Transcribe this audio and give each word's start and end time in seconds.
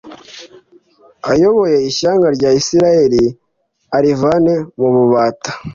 ayobore 1.31 1.77
ishyanga 1.89 2.27
rya 2.35 2.49
Isirayeli 2.59 3.23
arivane 3.97 4.53
mu 4.77 4.87
bubata 4.95 5.51